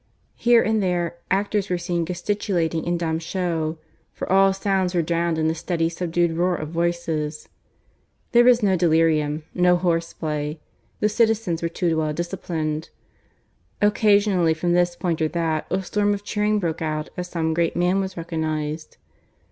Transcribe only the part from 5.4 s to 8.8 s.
the steady subdued roar of voices. There was no